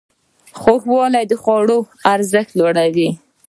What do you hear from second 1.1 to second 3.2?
د خوړو ارزښت لوړوي.